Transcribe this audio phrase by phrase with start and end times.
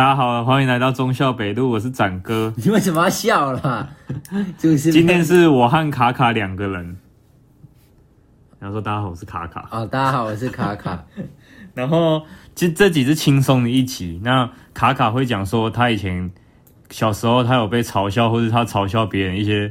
[0.00, 2.50] 大家好，欢迎来到忠孝北路，我是展哥。
[2.56, 3.86] 你为什么要笑啦？
[4.56, 6.96] 就是今天是我和卡卡两个人。
[8.58, 9.68] 然后说大家好，我是卡卡。
[9.70, 11.04] 哦，大家好，我是卡卡。
[11.76, 12.22] 然后
[12.54, 14.18] 其实这几是轻松的一集。
[14.24, 16.30] 那卡卡会讲说，他以前
[16.88, 19.70] 小时候他有被嘲笑，或者他嘲笑别人一些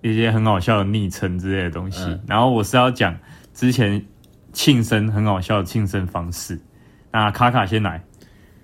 [0.00, 2.02] 一些很好笑的昵称之类的东西。
[2.04, 3.14] 嗯、然后我是要讲
[3.52, 4.02] 之前
[4.54, 6.58] 庆生很好笑的庆生方式。
[7.12, 8.02] 那卡卡先来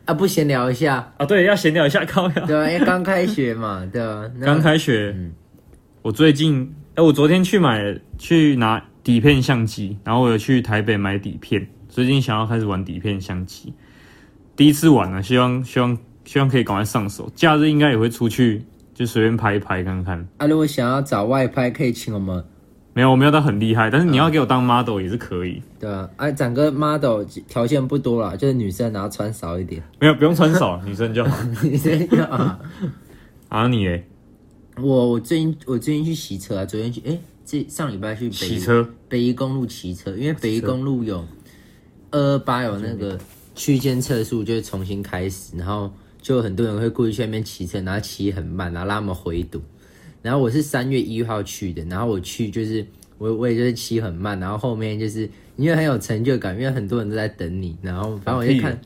[0.04, 1.26] 啊，不闲聊一下啊？
[1.26, 2.44] 对，要闲聊一下， 靠呀。
[2.46, 5.12] 对啊，因为刚开学嘛，对啊，刚开学。
[5.16, 5.32] 嗯，
[6.02, 8.82] 我最近哎、欸，我昨天去买去拿。
[9.04, 13.74] 底片相机，然后我有去台北买底片，最近想要开始玩底片相机，
[14.54, 20.24] 第一次玩呢，希望希望希望可以赶快上手，假日应该也会出去，就随便拍一拍看看。
[20.36, 22.44] 啊，如果想要找外拍，可以请我们。
[22.94, 25.62] 没有，我没有到很厉害，但是你要给我当 model 也是可以。
[25.80, 29.82] 对啊，哎、啊，展哥 model 条件不多啦，就是女生然后穿少一点。
[29.98, 31.36] 没有，不用穿少，女生就好。
[31.62, 32.58] 女生就好。
[33.48, 34.06] 啊，你嘞？
[34.78, 37.10] 我我最近我最近去洗车啊，昨天去哎。
[37.10, 41.22] 欸这上礼拜去北骑车，北宜公路骑车，因为北宜公路有
[42.12, 43.18] 二二八有那个
[43.56, 49.60] 区间测速，就重新开始，然后就很多人会故意去那边骑车，然后骑很慢，然后让他们回堵。
[50.22, 52.86] 然后我是三月一号去的，然后我去就是
[53.18, 58.80] 我我也就是骑很慢，然后后面就是因为很有成就感，因为很多人都在等你，然后反正我就看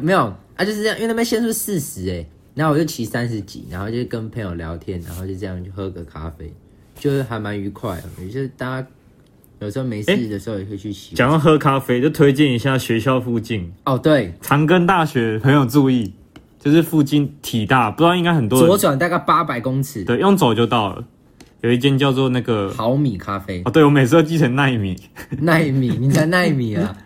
[0.00, 0.20] 没有
[0.56, 2.24] 啊，就是这样，因为那边限速四十哎，
[2.54, 6.52] 然后我就骑三十几，然后就跟朋友聊天，然后就这样去喝个咖啡。
[6.96, 8.88] 就是还蛮愉快的，也就是大家
[9.58, 11.16] 有时候没事的时候也可以去洗。
[11.16, 16.12] 讲到喝咖啡，就推荐一下学校附近哦，对，长庚大学，朋友注意，
[16.64, 21.04] 就是附近体大，不知道应该很多人左转大概八百公尺，对，用走就到了。
[21.60, 23.60] 有一间叫做那个毫米咖啡。
[23.66, 24.96] 哦，对，我每次都记成奈米，
[25.40, 26.96] 奈米，你才奈米啊？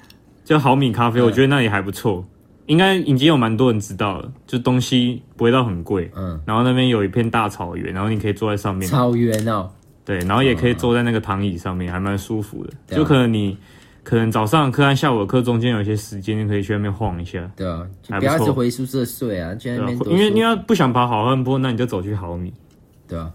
[0.44, 2.24] 叫毫米咖啡，我觉得那里还不错，
[2.66, 9.68] 应该已经有蛮多人知道了，就东西不会到很贵，嗯，然后那边有一片大草原，然后你可以坐在上面，草原哦。
[10.04, 12.72] 对，然后也可以坐在那个躺椅上面，还蛮舒服的。
[12.96, 13.58] 就可能你
[14.08, 17.38] 可能早上课和下午的课中间有一些时间，你可以去那边晃一下。
[17.54, 17.86] 对啊，
[18.18, 19.98] 不要是回宿舍睡啊，去那边。
[20.06, 22.50] 因为你要不想爬好汉坡，那你就走去毫米。
[23.06, 23.30] 对啊。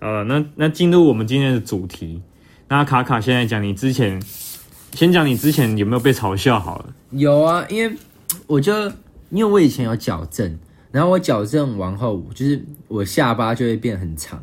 [0.00, 2.20] 呃，那那进入我们今天的主题，
[2.68, 4.20] 那卡卡现在讲你之前，
[4.92, 6.94] 先讲你之前有没有被嘲笑好了？
[7.12, 7.96] 有啊，因为
[8.46, 8.74] 我就
[9.30, 10.58] 因为我以前有矫正，
[10.92, 14.38] 然后我矫正完后，就是我下巴就会变很长。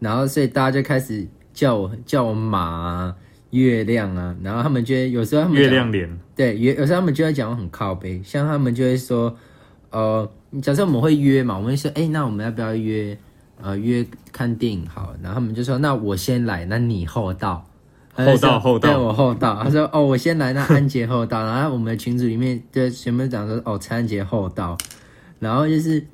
[0.00, 1.24] 然后，所以大家就开始
[1.54, 3.14] 叫我叫我马啊、
[3.50, 9.36] 月亮啊，然后他们就会有时候他们月亮脸，对，有有时候他们就会讲我很靠背，像他们就会说，
[9.90, 10.30] 呃，
[10.62, 13.16] 假设我们会约嘛，我们会说，哎，那我们要不要约？
[13.62, 17.66] 呃，约看电影好，然后他们就说，那我先来，那你后到，
[18.14, 19.62] 后到后到，对我后到。
[19.62, 21.44] 他说，哦，我先来，那安杰后到。
[21.44, 24.78] 然后我们的群组里面就全部讲说，哦，陈安杰后到。
[25.38, 26.06] 然后就是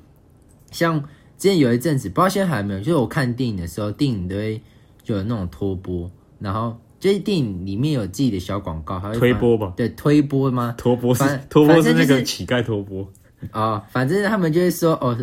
[0.71, 1.03] 像。
[1.37, 4.59] 之前有一阵子，不知道现在还有没有，就是我看电影的时候，电影都会
[5.03, 6.09] 就有那种拖播，
[6.39, 6.75] 然后
[7.07, 9.73] 就是电影里面有自己的小广告，还会推波吧？
[9.77, 10.75] 对，推波吗？
[10.77, 13.09] 拖播是拖播是那个乞丐拖播
[13.51, 15.17] 啊，反正他们就会说哦，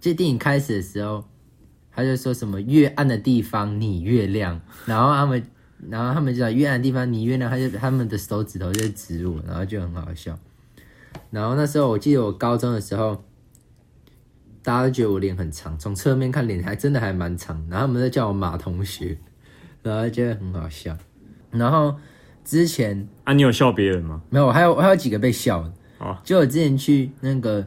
[0.00, 1.24] 这电影开始的时候，
[1.90, 5.42] 他就说什么越暗的地方你越亮， 然后他们
[5.90, 10.38] 然后他们就讲越暗的地方你越亮，他就他们的手指头就指我，然后就很好笑。
[11.30, 13.24] 然后那时候我记得我高中的时候。
[14.60, 19.16] 大家都觉得我脸很长，从侧面看脸还真的还蛮长，然后他们在叫我马同学，
[19.82, 20.94] 然后觉得很好笑。
[21.50, 21.94] 然后
[22.44, 24.22] 之前啊，你有笑别人吗？
[24.30, 25.72] 没有，还有还有几个被笑的。
[25.98, 27.66] 哦，就我之前去那个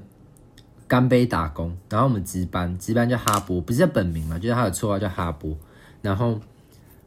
[0.88, 5.56] 干杯打工，然后我们值班，值班叫哈波，不是叫本名嘛，就是他的绰号叫哈波。
[6.02, 6.40] 然后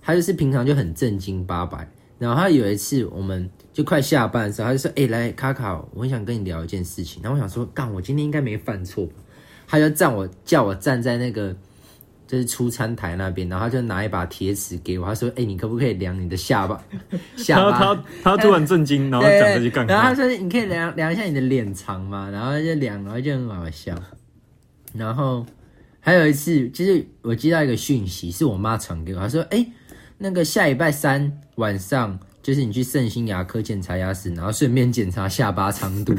[0.01, 1.89] 他就是平常就很正经八百，
[2.19, 9.09] 然后他有一次我们就快下班的时候，他就说：“哎、欸，来卡卡，我很想跟你聊一件事情。”然后我想说：“干，我今天应该没犯错。”
[9.67, 11.57] 他就站我叫我站在那个
[12.27, 16.83] 就是出餐台那边，然后他就拿一把铁尺给我，他说：“哎、欸，你可不可以量你的下巴？”
[17.37, 19.87] 下巴他他，他突然震惊，然后讲这些干。
[19.87, 23.95] 然后他说：“你可以量量一下你的脸长吗？”然后就量，然后就很好笑。
[24.95, 25.45] 然后
[26.01, 29.73] 还有一次，就是我接到一个讯息，是我妈传给我，她说：“哎、欸，
[30.19, 36.15] 那个下礼拜三晚上，就是你去圣心牙科检查牙齿，然后顺便检查下巴长度。”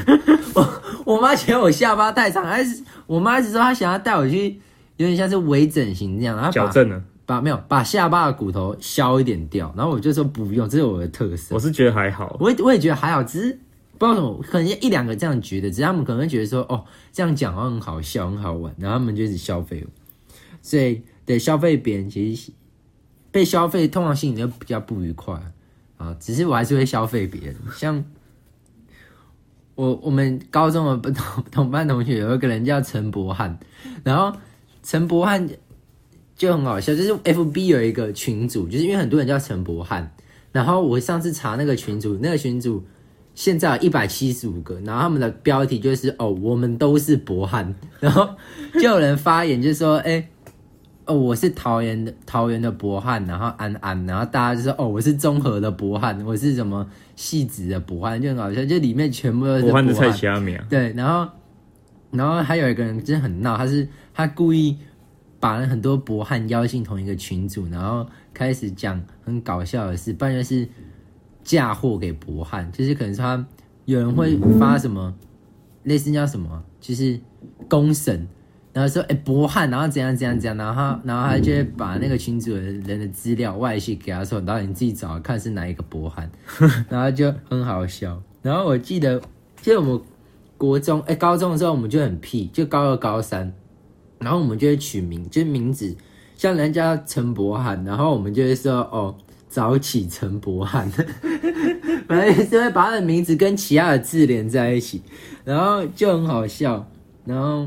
[0.54, 0.82] 我
[1.16, 4.60] 我妈嫌我下巴太长，还是我妈一直说她想要带我去，
[4.98, 11.54] 有点像是微整形这样，然后矫正了，把没有把下巴的骨头削一点掉，然后我就说不用，这是我的特色。
[11.54, 13.60] 我是觉得还好，我也我也觉得还好，只是
[13.98, 19.92] 不知道什么，可能一两个这样觉得，只是他们可能会觉得说哦，这样讲话很好笑，很好玩，然后他们就一直消费我。
[20.62, 22.52] 所以对消费别人，其实
[23.32, 25.40] 被消费通常心里就比较不愉快
[25.98, 26.16] 啊。
[26.20, 28.04] 只是我还是会消费别人，像。
[29.76, 33.60] 我我们高中的同同班同学有一个人叫陈博翰，
[34.06, 34.34] 然后
[34.86, 35.50] 陈柏翰
[36.36, 40.12] 就很好笑，就是 FB 有一个群组，就是因为很多人叫陈柏翰，
[40.52, 42.84] 然后我上次查那个群组，那个群组。
[43.34, 48.30] 现在有一百七十五个，然后他们的标题就是哦，我们都是柏翰，然后
[48.76, 50.28] 就有人发言就说，哎、欸，
[51.04, 60.66] 哦，我是桃园的桃园的博翰，然后安安，然后大家就说，哦，我是综合的博翰，我是什么戏子的博翰，就很好笑，就里面全部都是柏翰的蔡奇阿米啊。
[60.70, 61.30] 对，然后
[62.16, 64.78] 然后还有一个人真的很闹，他是他故意
[65.40, 70.68] 把很多博汉邀进同一个群组，然后开始讲很搞笑的事，不然就是。
[71.46, 73.46] 嫁祸给博汉，就是可能他
[73.86, 75.14] 有人会发什么
[75.84, 77.20] 类似叫什么，就是
[77.70, 78.28] 公审，
[78.74, 86.28] 然后说哎博汉，然后怎样怎样怎样，然后然后他就会把那个群组的人的资料外泄给他说，然后你自己找看是哪一个博汉，
[86.90, 88.20] 然后就很好笑。
[88.42, 89.22] 然后我记得，
[89.62, 90.02] 记得我们
[90.58, 93.54] 国中哎高中的时候，我们就很屁，就高二高三，
[94.20, 95.96] 然后我们就会取名，就是名字
[96.36, 99.16] 像人家陈柏翰，然后我们就会说哦。
[99.48, 100.92] 早起陈柏翰，
[102.10, 105.02] 反正是会把他的名字跟其他的字连在一起，
[105.46, 106.92] 然后就很好笑。
[107.24, 107.66] 然后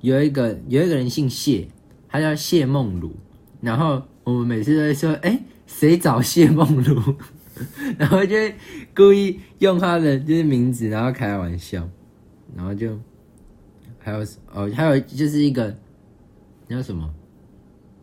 [0.00, 1.68] 有一个有一个人姓谢，
[2.08, 3.12] 他叫谢梦茹。
[3.60, 6.98] 然后我们每次都会说：“哎、谁找谢梦茹？”
[7.98, 8.54] 然后就会
[8.96, 11.86] 故意用他的就是名字，然后开玩笑。
[12.56, 12.98] 然后就
[13.98, 14.20] 还有
[14.52, 15.74] 哦，还有就是一个
[16.68, 17.08] 叫什么？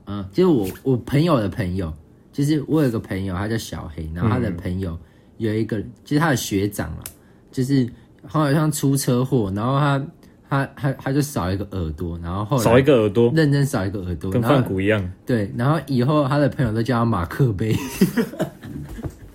[0.06, 1.94] 嗯，就是我我朋友的朋友。
[2.34, 4.96] 就是我有个朋友，他叫小黑，然后他的朋友
[5.38, 7.04] 有一个，嗯、就是他的学长了，
[7.52, 7.90] 就是
[8.28, 10.08] 好像出车祸，然后他
[10.48, 15.12] 他他他就少一个耳朵，然后后来少一个耳朵，认真少一个耳朵，跟梵谷一样。
[15.26, 17.76] 对，然后以后他的朋友都叫他马克杯，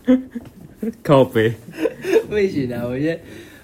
[1.02, 1.52] 靠杯，
[2.30, 2.86] 不行啊！
[2.86, 3.20] 我觉得，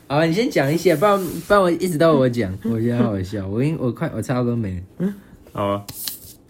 [0.08, 3.46] 好，你先讲一些，不然不然我一直都我讲，我觉得好笑。
[3.46, 5.14] 我因我快我差不多没了，
[5.52, 5.84] 好啊，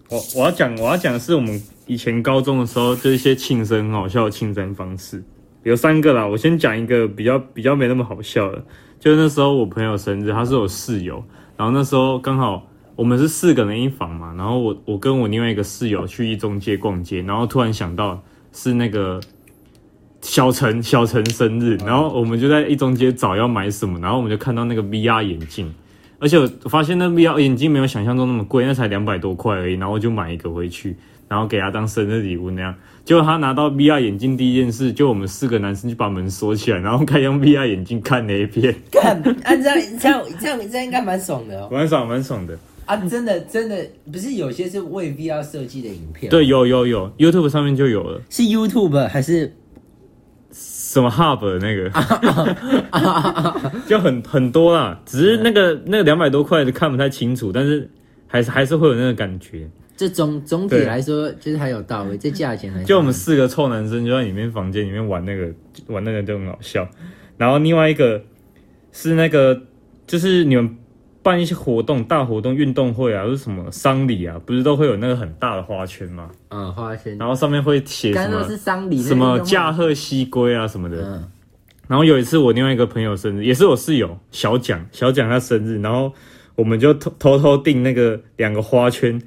[0.09, 1.61] 我我要讲我要讲的是我们。
[1.85, 5.23] 以前高中的时候，就一些庆生很好笑的庆生方式，
[5.63, 6.23] 有三个啦。
[6.23, 8.63] 我先讲一个比较比较没那么好笑的，
[8.99, 11.23] 就是那时候我朋友生日，他是我室友，
[11.57, 12.63] 然后那时候刚好
[12.95, 18.21] 我们是四个人一房嘛，然后我我跟我另外一个室友去一中街逛街，然后突然想到
[18.53, 19.19] 是那个
[20.29, 25.73] 小陈小陈生日，然后我们就在一中街找要买什么，然后我们就看到那个 VR 眼镜，
[26.19, 30.95] 而且我发现那 VR 眼镜没有想象中那么贵，那才两百多块而已，然后我就买一个回去。
[31.27, 38.75] 然后给他当生日礼物那样，结果他拿到 VR 眼镜第一件事，就我们四个男生就把门锁起来，然后开用 VR 眼镜看那一片。
[38.91, 41.69] 看，啊，这样这样这样这样应该蛮爽的哦。
[41.71, 42.57] 蛮爽，蛮爽的。
[42.85, 43.77] 啊，真的真的
[44.11, 46.31] 不是有些是为 VR 设计的影片？
[46.31, 48.19] 对，有有有，YouTube 上面就有了。
[48.31, 49.53] 是 YouTube 还是
[50.89, 51.87] 什么 Hub 那个？
[53.85, 57.87] 就很很多啦，只是那个那个两百多块的看不太清楚，但是
[58.25, 59.69] 还是还是会有那个感觉。
[59.95, 65.53] 这总总体来说就是还有到位，这价钱还就我们四个臭男生就在里面房间里面玩那个
[65.85, 66.89] 玩那个就很好笑，
[67.37, 68.19] 然后另外一个
[68.91, 69.61] 是那个
[70.07, 70.75] 就是你们
[71.21, 76.29] 办一些活动大活动运动会啊，或是什么丧礼啊，不是都会有那个很大的花圈吗？
[76.49, 78.43] 嗯，花圈，然后上面会写什么？
[78.47, 80.97] 是丧礼什么驾鹤西归啊什么的。
[81.01, 81.31] 嗯，
[81.87, 86.13] 然后有一次我另外一个朋友生日，也是我室友小蒋，小蒋他生日，然后
[86.55, 89.21] 我们就偷偷偷订那个两个花圈。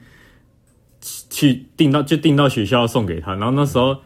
[1.28, 3.96] 去订到就订到学校送给他，然后那时候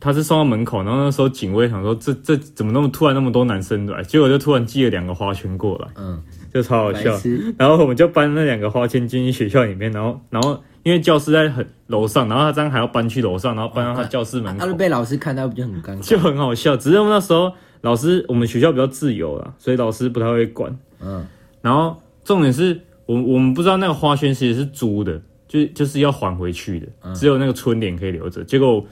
[0.00, 6.20] 他是送到门口，然后那时候警卫想说这这怎么那么突然那么多男生来，结果就突然寄了两个花圈过来，嗯，
[6.52, 7.14] 就超好笑。
[7.58, 16.74] 然后我们就搬那两个花圈进去学校里面，然后然后因为教室在很楼上，然后他这样还要搬去楼上，然后搬到他教室门口，他就被老师看到不就很尴尬，就很好笑。
[16.74, 17.52] 只是那时候
[17.82, 21.26] 老师我们学校比较自由啦，所以老师不太会管，嗯。
[21.60, 25.20] 然后重点是我我们不知道那个花圈其实是租的。
[25.50, 28.40] 就就是要还回去的，只有那个春联可以留着。
[28.40, 28.86] 嗯、结果，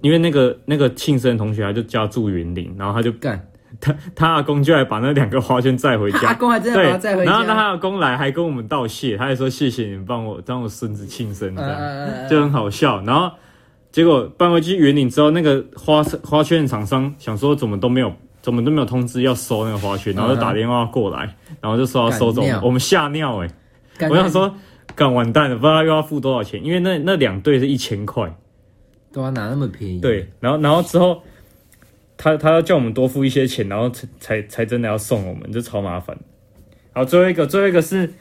[0.00, 3.40] 因为那个那个庆生同学他就家住云林，然后他就干
[3.80, 6.28] 他 他阿公就来把那两个花圈载回家。
[6.28, 7.30] 阿公还真的把他载回家。
[7.30, 13.02] 然后他阿公来还跟我们道谢，他还说谢谢你们帮我当我孙子庆生这样，嗯、就很好笑。
[13.02, 13.30] 然后
[13.92, 23.50] 结果搬回去云林之后，那个花花圈的厂商想说怎么都没有怎么都没有通知要收那个花圈，然后就打电话过来，然后就说要收走，我们吓尿哎、
[23.98, 24.08] 欸！
[24.08, 24.54] 我想说。
[24.96, 28.30] 干完蛋了，不知道又要付多少钱，因为那那两对是一千块，
[29.12, 30.00] 都要拿那么便宜？
[30.00, 31.22] 对，然后然后之后，
[32.16, 36.16] 他他要叫我们多付一些钱，然后才才才真的要送我们，就超麻烦。
[36.92, 38.12] 好，最后一个最后一个是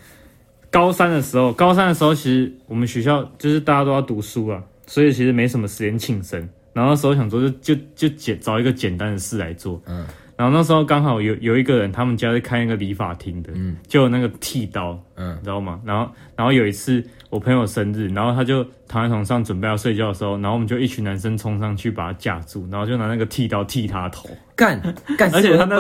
[0.70, 6.48] 高三的时候，高三的时候其实我们学校就是大家都要读书啊，所以其实没什么时间庆生。
[6.72, 10.06] 然后那时候想说就就就简找一个简单的事来做，嗯，
[10.40, 15.82] 然后那时候刚好有有一个人，他们家是开那个理发厅的，嗯，就有那个剃刀，嗯，你知道吗？
[15.84, 24.82] 然后然后有一次我朋友生日，然后他就躺在床上准备要睡觉的时候，然后我们就一群男生冲上去把他架住，然后就拿那个剃刀剃他头，干
[25.18, 25.78] 干，而且他那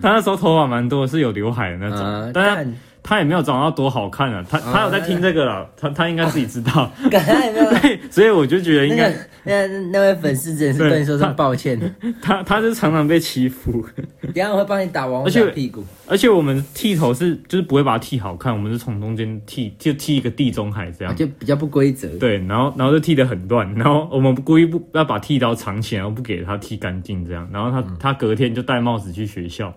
[0.00, 2.72] 他那时候头发蛮多，是有刘海的那种，呃、但是。
[3.02, 6.90] 他也没有长到多好看啊，他他有在听这个了，他他应该自己知道。
[7.10, 9.12] 他也没有，对， 所以我就觉得应该
[9.44, 11.78] 那那位粉丝真的是跟你说声抱歉。
[12.22, 13.84] 他他是常常被欺负，
[14.22, 15.84] 等下我会帮你打王者屁股。
[16.06, 22.08] 而且我们剃头是就是不会把它剃好看，我们是从中间剃，就剃一个地中海这样，就比较不规则。
[22.18, 29.74] 对，然后然后就剃得很乱，然后我们故意不要把剃刀藏起来，然后不给他剃干净这样，然后他他隔天就戴帽子去学校。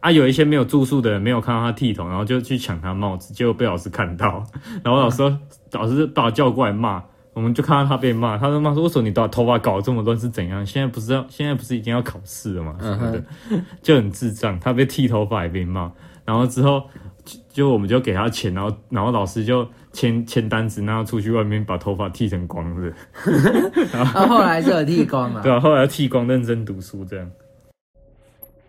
[0.00, 4.42] 啊，有一些没有住宿的人没有看到他剃头，然后就去抢他帽子，结果被老师看到，
[4.82, 5.22] 然后老师
[5.72, 7.02] 老师把我叫过来骂，
[7.34, 10.64] 我们就看到他被骂，他说骂说为什么你把头发搞这么乱是怎样？
[10.64, 12.76] 现在不是要现在不是已经要考试了吗？
[12.80, 13.22] 什么的，
[13.82, 15.92] 就很智障，他被剃头发也被骂，
[16.24, 16.82] 然后之后
[17.24, 22.90] 就，就我们就给他钱，然后然后老师就签签单子，然后出去外面把头发剃成光的，
[23.92, 27.30] 然后后来就有剃光了， 对啊，后来剃光认真读书这样。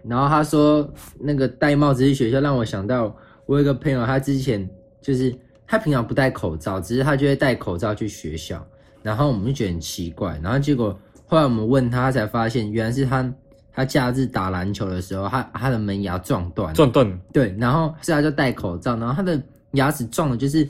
[0.08, 0.88] 然后他说，
[1.20, 3.16] 那个戴帽子去学校，让我想到
[3.46, 4.68] 我有一个朋友，他之前
[5.02, 5.34] 就是
[5.68, 8.66] 他平常不戴口罩，只是他就会戴口罩去学校。
[9.04, 13.34] 然后我们就觉得很奇怪，然后结果后来我们问他，他才发现原来是他
[13.74, 17.20] 他假日打篮球的时候，他他的门牙撞断，撞断。
[17.34, 19.42] 对，然后所以他就戴口罩，然后他的
[19.72, 20.68] 牙齿撞的就是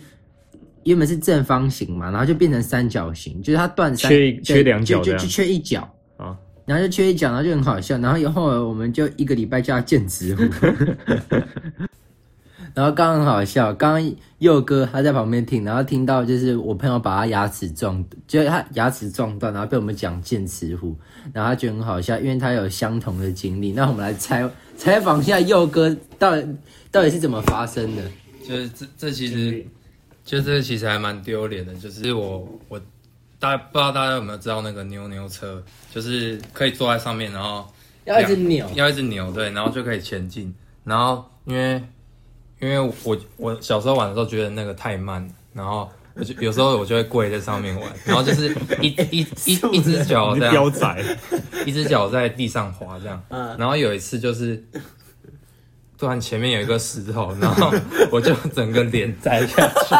[0.83, 5.89] 原本是正方形嘛，然后就变成三角形，就是他断三缺缺两角，就就缺一角。
[6.65, 7.97] 然后就缺一讲，然后就很好笑。
[7.97, 10.43] 然后以后我们就一个礼拜叫他剑齿虎。
[12.73, 20.95] 然后刚刚很好笑，刚刚佑哥他在旁边听，然后听到就是我朋友把他牙齿撞，就是他牙齿撞断，然后被我们讲剑齿虎，
[21.33, 23.73] 然后他觉得很好笑，因为他有相同的经历。
[23.73, 26.47] 那我们来采 采访一下佑哥，到底
[26.89, 28.03] 到底是怎么发生的？
[28.47, 29.65] 就是这这其实，
[30.23, 32.81] 就这其实还蛮丢脸的，就是我我。
[33.41, 35.59] 大家不知道大家有没有知道那个扭扭车，
[35.91, 37.67] 就是可以坐在上面，然后
[38.05, 40.53] 要一直扭，要一直扭，对，然后就可以前进。
[40.83, 41.83] 然后因为
[42.59, 51.03] 因为我我小时候玩的时候觉得那个太慢，然后我就有时候我就会跪在上面玩，然后就是 一一一一只脚这样，飙仔，
[51.65, 53.19] 一只脚在地上滑这样。
[53.57, 54.63] 然后有一次就是
[55.97, 57.73] 突然前面有一个石头，然后
[58.11, 59.95] 我就整个脸栽下去，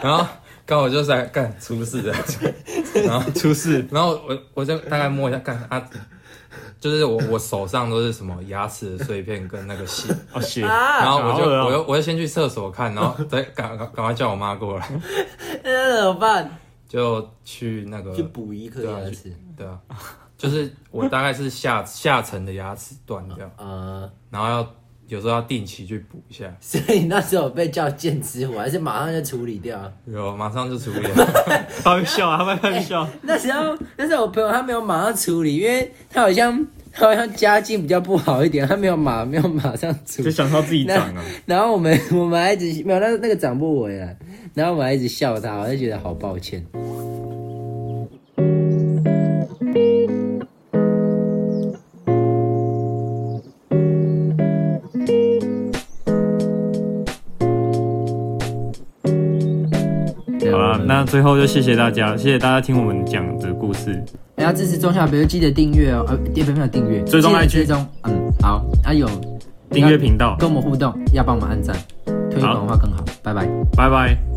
[0.00, 0.24] 然后。
[0.70, 2.14] 刚好就在干出事的，
[3.04, 5.84] 然后出事，然后我我就大概摸一下，干啊，
[6.78, 10.14] 就是我我手上都是什么牙齿的碎片跟那个血。
[10.32, 14.88] 哦血，然后我就我就我就先去厕所看，然后再赶赶赶快叫我妈过来，
[15.64, 16.48] 那怎么办？
[16.88, 19.76] 就去那个去补一颗牙齿，对啊，
[20.38, 24.74] 就是我大概是下下层的牙齿断掉， 啊，然后要。
[25.10, 29.92] 有时候要定期去补一下， 所以那时候被叫剑之虎，还是马上就处理掉？
[30.06, 31.26] 有，马上就处理了。
[31.82, 33.06] 他会笑啊，他会笑。
[33.22, 41.24] 那时候，那时候我朋友他没有马上处理，因为他好像他好像家境比较不好一点，他没有马没有马上处理，就想到自己长啊。
[41.44, 44.16] 然后我们我们还一直没有那那个长不回来，
[44.54, 46.64] 然后我们还一直笑他，我就觉得好抱歉。
[60.90, 64.02] 那最后就谢谢大家，谢谢大家听我们讲的故事。
[64.34, 69.08] 大家支持中小别记得订阅哦，呃，点没有订阅，追踪 IG，追踪，嗯，好，还、啊、有
[69.70, 71.76] 订阅频道，跟我们互动，要帮我们按赞，
[72.28, 74.29] 推广的话更好，好拜拜，拜拜。